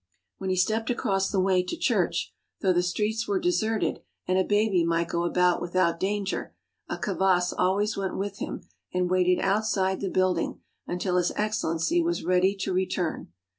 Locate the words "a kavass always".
6.89-7.95